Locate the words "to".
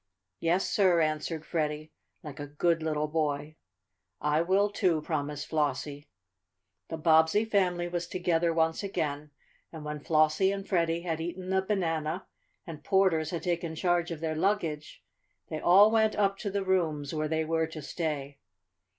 16.39-16.49, 17.67-17.83